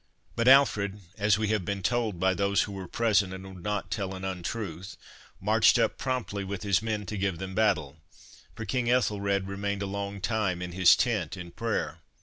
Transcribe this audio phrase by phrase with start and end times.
[0.35, 3.91] "But Alfred, as we have been told by those who were present and would not
[3.91, 4.31] tell an 284
[4.61, 4.97] HOME EDUCATION untruth,
[5.39, 7.97] marched up promptly with his men to give them battle;
[8.55, 11.99] for King Ethelred remained a long time in his tent in prayer."